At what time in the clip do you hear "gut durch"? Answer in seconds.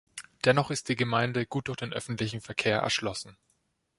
1.45-1.77